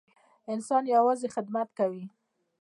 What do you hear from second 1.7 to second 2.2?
کوي.